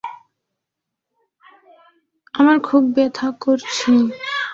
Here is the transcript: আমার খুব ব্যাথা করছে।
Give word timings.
আমার 2.33 2.57
খুব 2.59 2.83
ব্যাথা 2.95 3.27
করছে। 3.41 3.91